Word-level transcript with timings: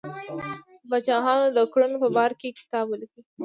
د 0.81 0.83
پاچاهانو 0.89 1.47
د 1.57 1.59
کړنو 1.71 1.97
په 2.03 2.09
باره 2.15 2.35
کې 2.41 2.57
کتاب 2.59 2.85
ولیکي. 2.87 3.21